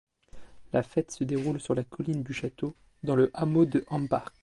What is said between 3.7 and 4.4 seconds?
Hambach.